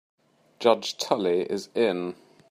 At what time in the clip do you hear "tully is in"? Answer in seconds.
0.97-2.15